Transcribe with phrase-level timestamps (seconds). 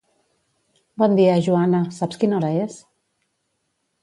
[1.03, 2.81] Bon dia, Joana, saps quina hora és?